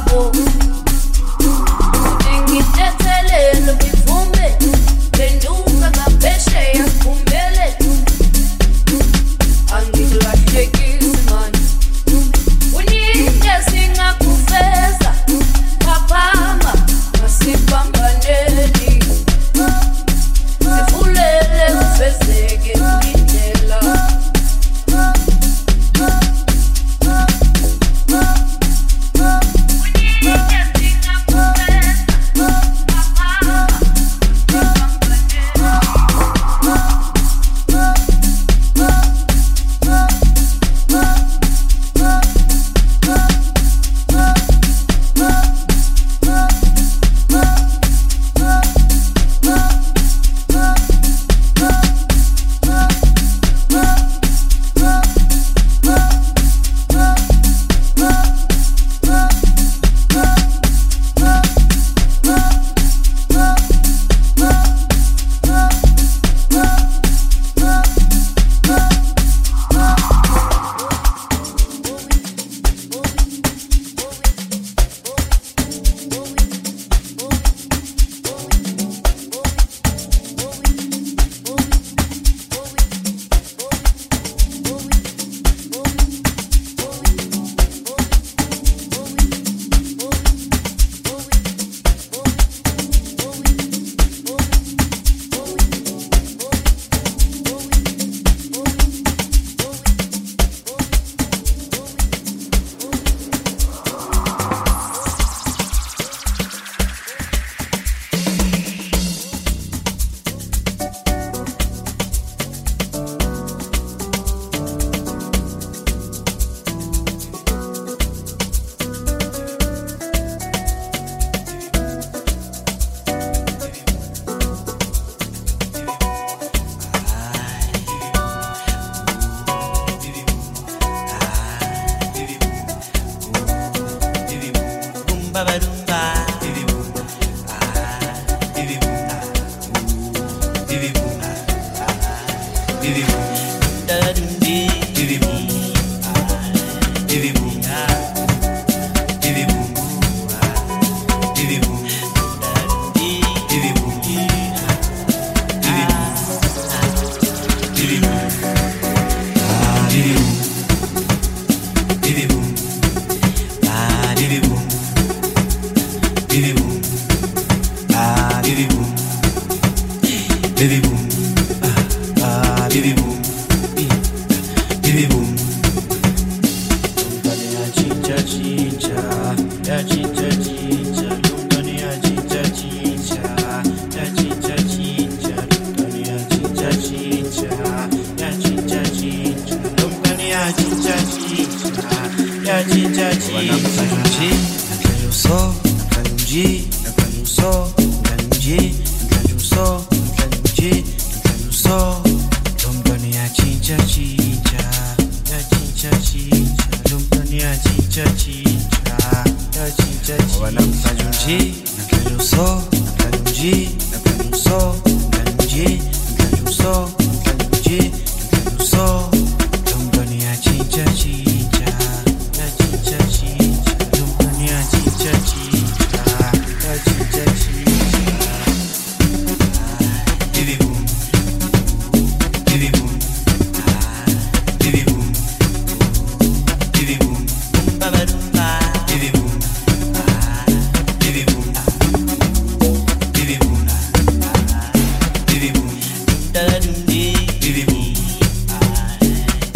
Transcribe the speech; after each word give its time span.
Oh. 0.08 0.49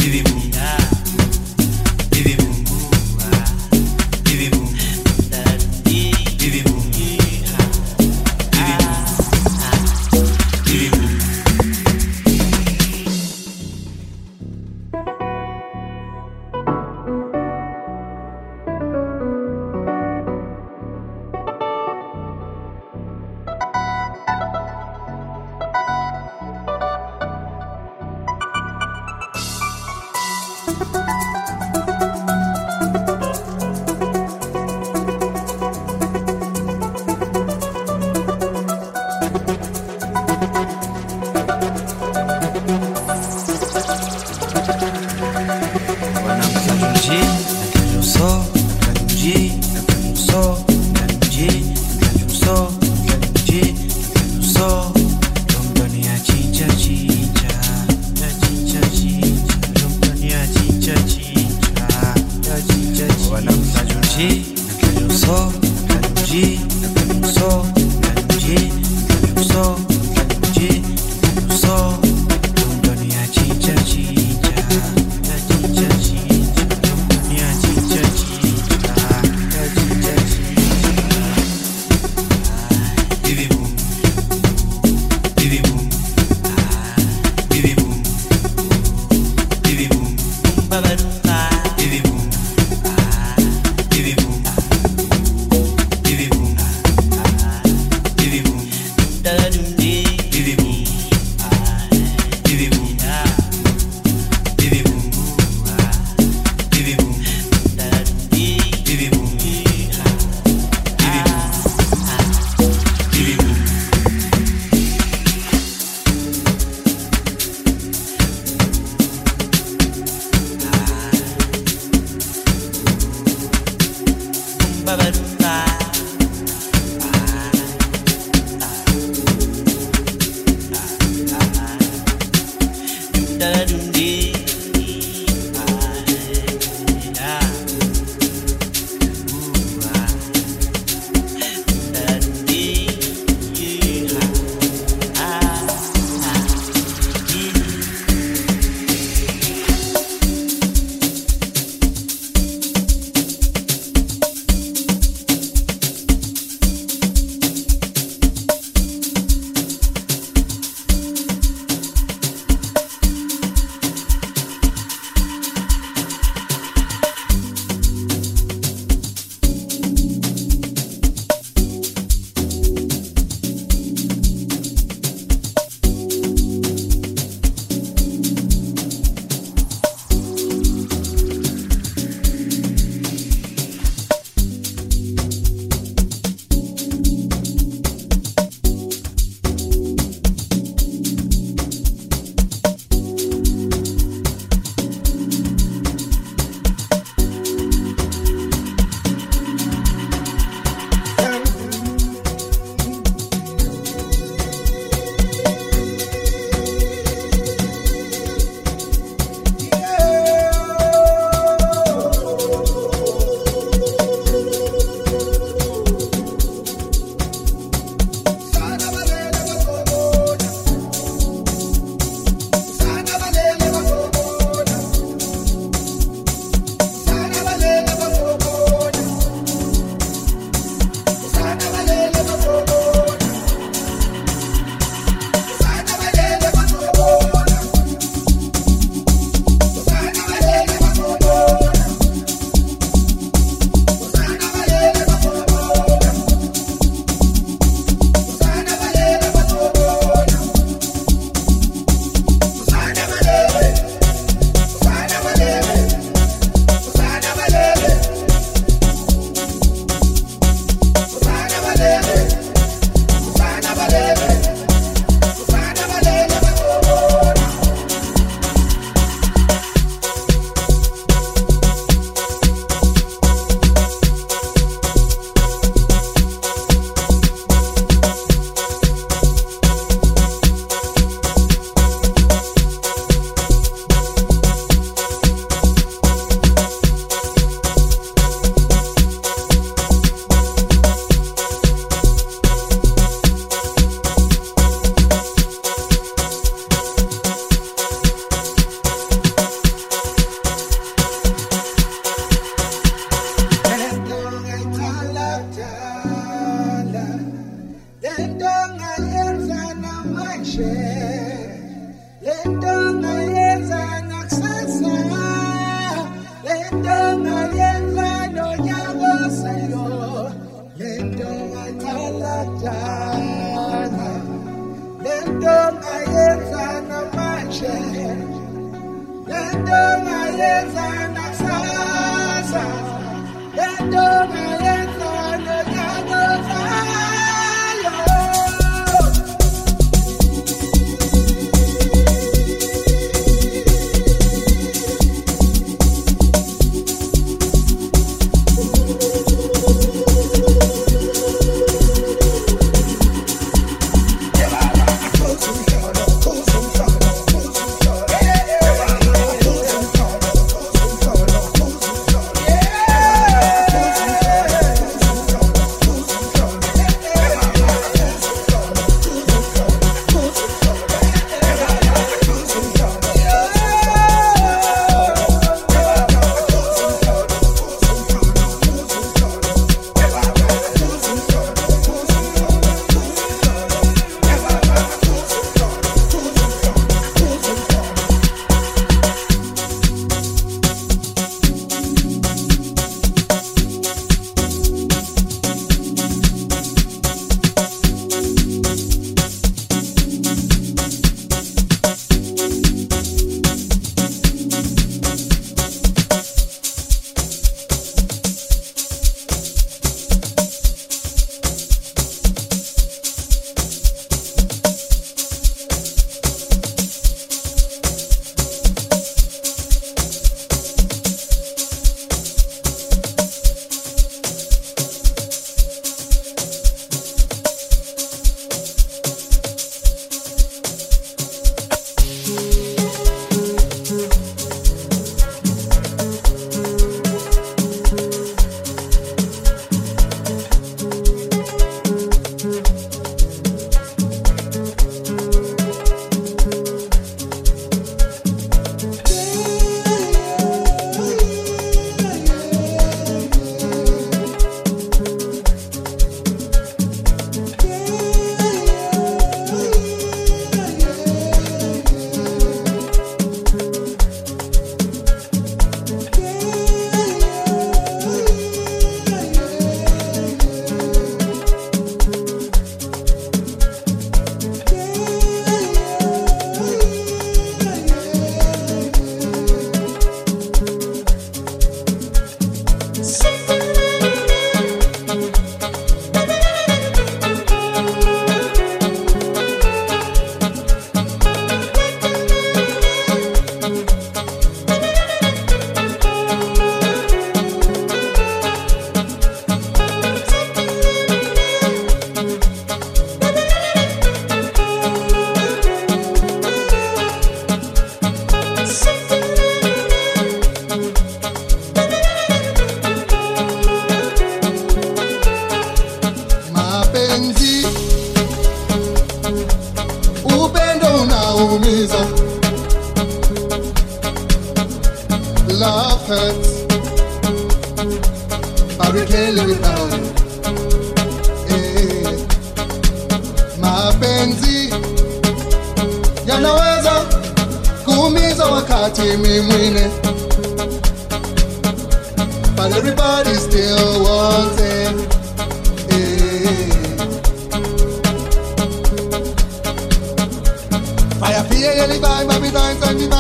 Didi 0.03 0.21
Boom. 0.21 0.52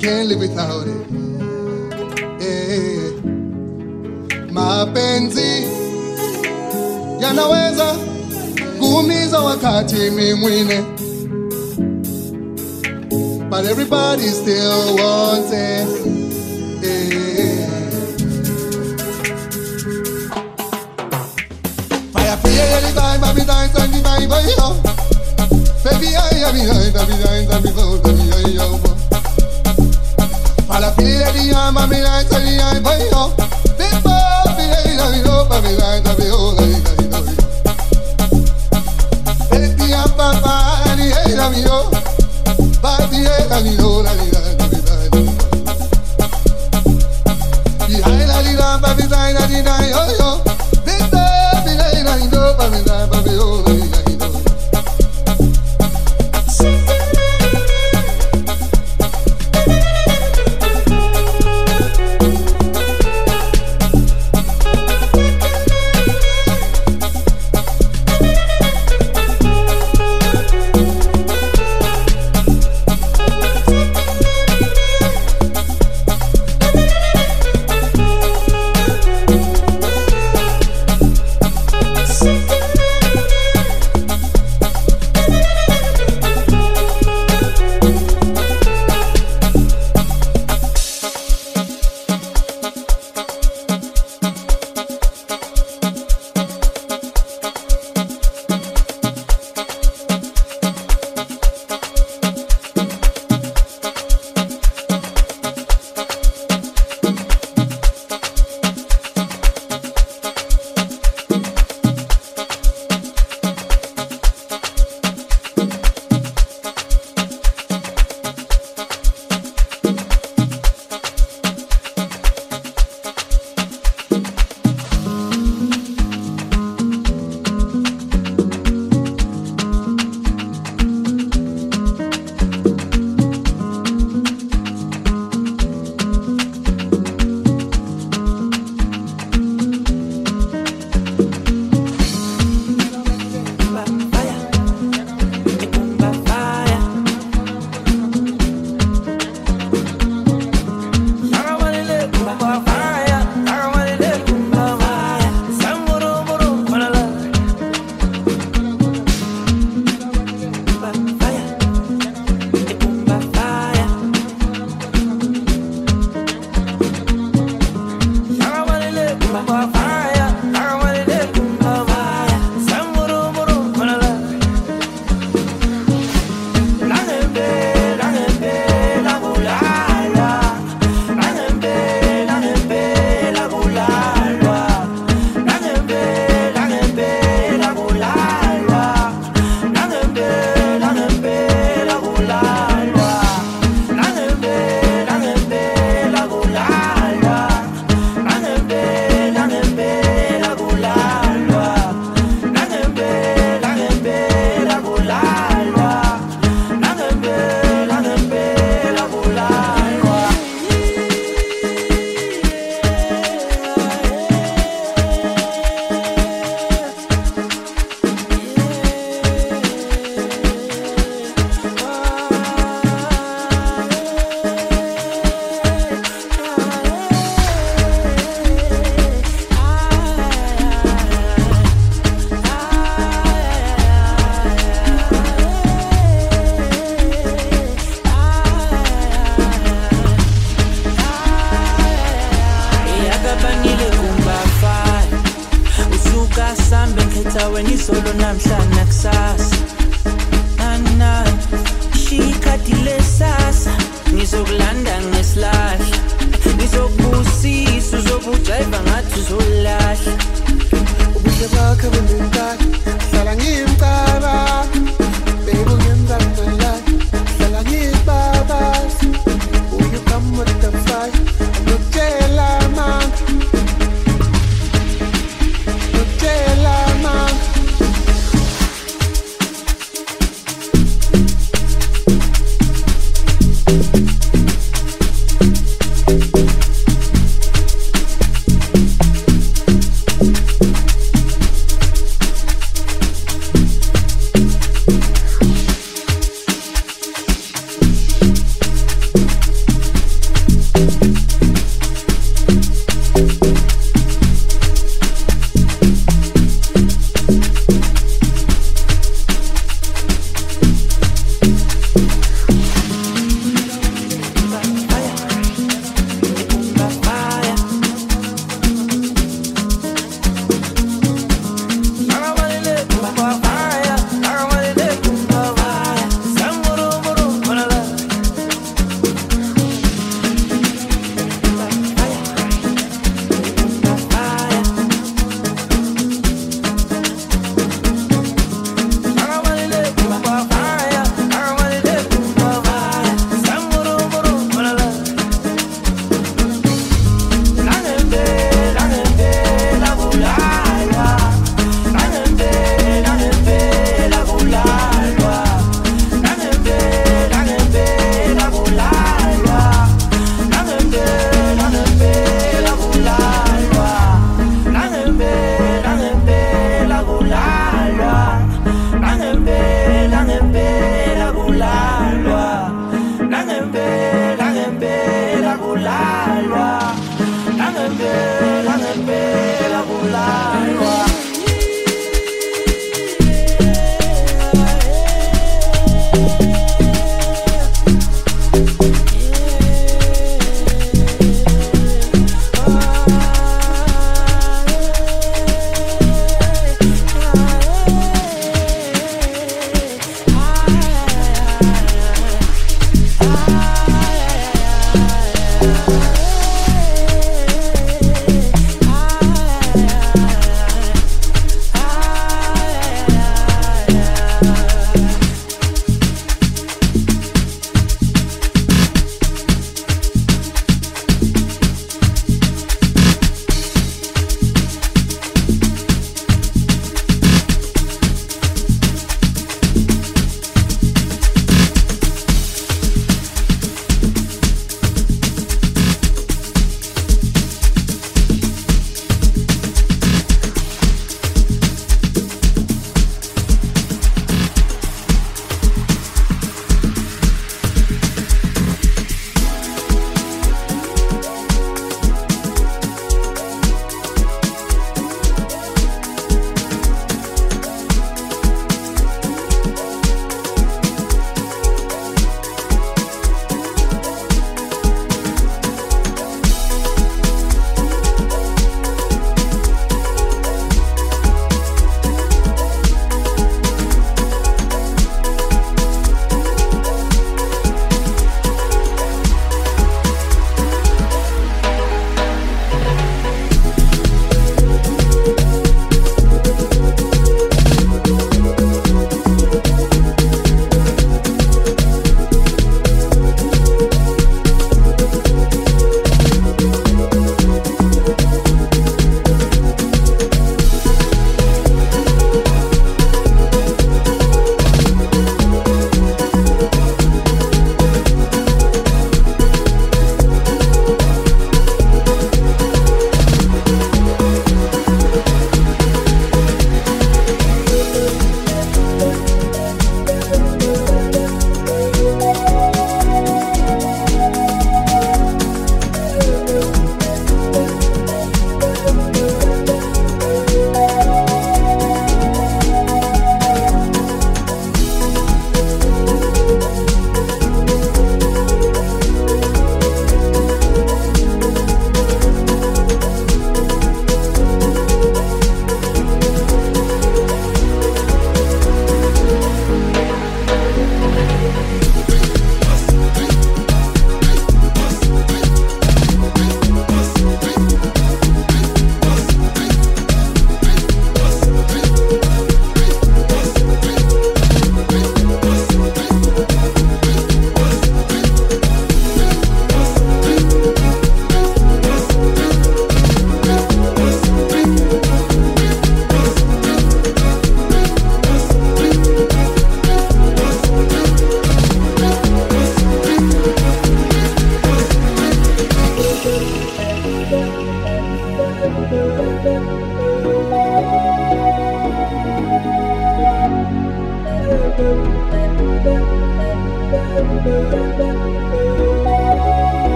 can't 0.00 0.28
live 0.28 0.38
without 0.38 0.86
it. 0.86 1.06
Yeah. 2.40 3.12
Mapenzi 4.50 5.64
yanaweza 7.22 7.96
kuumiza 8.78 9.40
wakati 9.40 9.96
mingine, 10.10 10.80
but 13.50 13.64
everybody 13.70 14.28
still 14.30 14.96
wants 15.04 15.52
it. 15.52 15.69